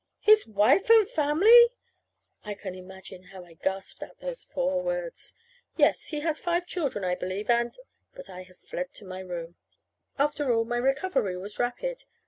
"His 0.21 0.47
wife 0.47 0.89
and 0.89 1.07
family!" 1.07 1.67
I 2.43 2.55
can 2.55 2.73
imagine 2.73 3.25
about 3.25 3.31
how 3.33 3.45
I 3.45 3.53
gasped 3.53 4.01
out 4.01 4.19
those 4.19 4.45
four 4.45 4.81
words. 4.81 5.35
"Yes. 5.77 6.07
He 6.07 6.21
has 6.21 6.39
five 6.39 6.65
children, 6.65 7.03
I 7.03 7.13
believe, 7.13 7.51
and" 7.51 7.77
But 8.15 8.27
I 8.27 8.41
had 8.41 8.57
fled 8.57 8.95
to 8.95 9.05
my 9.05 9.19
room. 9.19 9.57
After 10.17 10.51
all, 10.51 10.65
my 10.65 10.77
recovery 10.77 11.37
was 11.37 11.59
rapid. 11.59 12.05